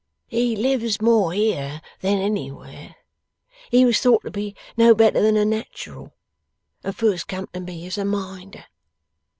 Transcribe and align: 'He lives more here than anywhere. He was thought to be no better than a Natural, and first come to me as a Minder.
'He 0.25 0.55
lives 0.55 0.99
more 0.99 1.31
here 1.31 1.79
than 1.99 2.17
anywhere. 2.17 2.95
He 3.69 3.85
was 3.85 3.99
thought 3.99 4.23
to 4.23 4.31
be 4.31 4.55
no 4.75 4.95
better 4.95 5.21
than 5.21 5.37
a 5.37 5.45
Natural, 5.45 6.11
and 6.83 6.95
first 6.97 7.27
come 7.27 7.45
to 7.53 7.59
me 7.59 7.85
as 7.85 7.99
a 7.99 8.05
Minder. 8.05 8.65